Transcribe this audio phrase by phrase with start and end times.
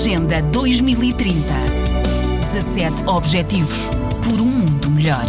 [0.00, 1.34] Agenda 2030.
[2.50, 3.90] 17 Objetivos
[4.24, 5.26] por um mundo melhor.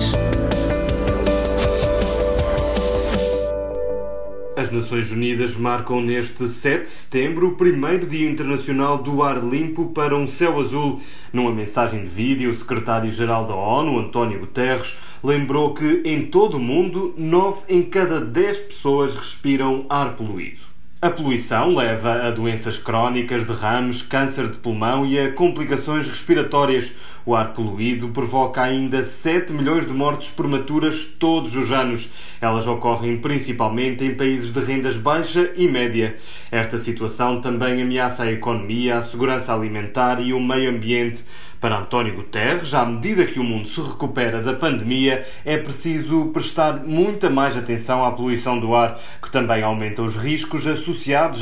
[4.55, 9.88] As Nações Unidas marcam neste 7 de setembro o primeiro Dia Internacional do Ar Limpo
[9.88, 11.01] para um Céu Azul.
[11.33, 16.61] Numa mensagem de vídeo, o secretário-geral da ONU, António Guterres, lembrou que em todo o
[16.61, 20.71] mundo, 9 em cada 10 pessoas respiram ar poluído.
[21.04, 26.93] A poluição leva a doenças crónicas, derrames, câncer de pulmão e a complicações respiratórias.
[27.26, 32.12] O ar poluído provoca ainda 7 milhões de mortes prematuras todos os anos.
[32.40, 36.17] Elas ocorrem principalmente em países de rendas baixa e média.
[36.52, 41.23] Esta situação também ameaça a economia, a segurança alimentar e o meio ambiente.
[41.59, 46.84] Para António Guterres, à medida que o mundo se recupera da pandemia, é preciso prestar
[46.84, 50.91] muita mais atenção à poluição do ar, que também aumenta os riscos associados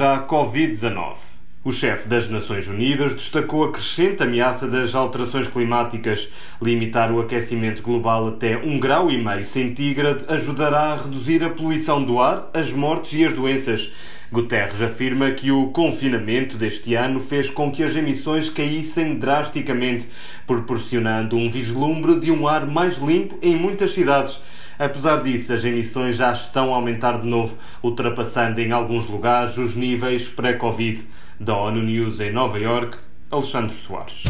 [0.01, 1.17] à Covid-19.
[1.61, 6.31] O chefe das Nações Unidas destacou a crescente ameaça das alterações climáticas.
[6.61, 9.09] Limitar o aquecimento global até 1,5 grau
[9.43, 13.91] centígrado ajudará a reduzir a poluição do ar, as mortes e as doenças.
[14.31, 20.07] Guterres afirma que o confinamento deste ano fez com que as emissões caíssem drasticamente,
[20.47, 24.41] proporcionando um vislumbre de um ar mais limpo em muitas cidades.
[24.79, 29.75] Apesar disso, as emissões já estão a aumentar de novo, ultrapassando em alguns lugares os
[29.75, 31.05] níveis pré-Covid.
[31.37, 32.97] Da ONU News em Nova York,
[33.29, 34.23] Alexandre Soares.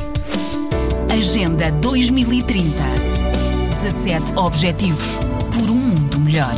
[1.11, 2.70] Agenda 2030.
[3.81, 5.20] 17 Objetivos
[5.52, 6.55] por um mundo melhor.